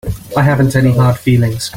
I 0.35 0.41
haven't 0.41 0.75
any 0.75 0.91
hard 0.97 1.19
feelings. 1.19 1.69